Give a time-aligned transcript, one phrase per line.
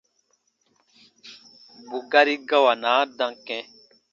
[1.89, 3.63] Bù gari gawanaa dam kɛ̃.